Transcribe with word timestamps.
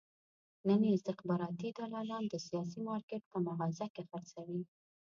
نن 0.67 0.79
یې 0.87 0.95
استخباراتي 0.95 1.69
دلالان 1.79 2.23
د 2.29 2.35
سیاسي 2.47 2.79
مارکېټ 2.87 3.23
په 3.31 3.37
مغازه 3.47 3.87
کې 3.93 4.03
خرڅوي. 4.09 4.61